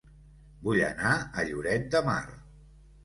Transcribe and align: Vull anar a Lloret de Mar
Vull 0.67 0.79
anar 0.87 1.11
a 1.17 1.45
Lloret 1.51 1.89
de 1.97 2.03
Mar 2.09 2.19